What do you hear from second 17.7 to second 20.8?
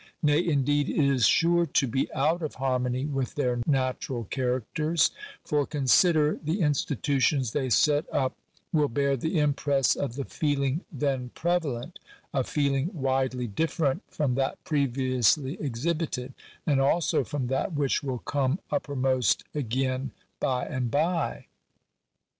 which will come uppermost again by